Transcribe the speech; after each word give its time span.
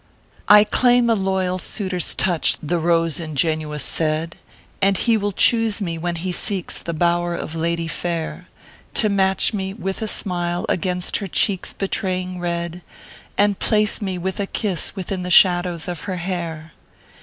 ORPHEUS 0.49 0.65
C. 0.65 0.65
KERR 0.65 0.65
PAPERS. 0.65 0.79
331 0.79 1.03
* 1.03 1.05
I 1.05 1.05
claim 1.05 1.09
a 1.27 1.29
loyal 1.29 1.59
suitor 1.59 1.95
s 1.97 2.15
touch," 2.15 2.57
the 2.63 2.79
Rose 2.79 3.19
ingenuous 3.19 3.83
said, 3.83 4.35
"And 4.81 4.97
ho 4.97 5.17
will 5.19 5.31
choose 5.31 5.79
mo 5.79 5.93
when 5.97 6.15
he 6.15 6.31
seeks 6.31 6.79
the 6.79 6.95
bow 6.95 7.21
r 7.21 7.35
of 7.35 7.53
lady 7.53 7.87
fair, 7.87 8.47
To 8.95 9.09
match 9.09 9.53
me, 9.53 9.75
with 9.75 10.01
a 10.01 10.07
smile, 10.07 10.65
against 10.69 11.17
her 11.17 11.27
check 11.27 11.67
s 11.67 11.73
betraying 11.73 12.39
red, 12.39 12.81
And 13.37 13.59
place 13.59 14.01
me, 14.01 14.17
with 14.17 14.39
a 14.39 14.47
kiss, 14.47 14.95
within 14.95 15.21
the 15.21 15.29
shadows 15.29 15.87
of 15.87 15.99
her 16.09 16.17
hair." 16.17 16.73